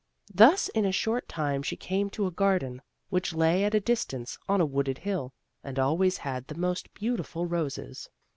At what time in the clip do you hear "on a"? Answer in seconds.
4.49-4.65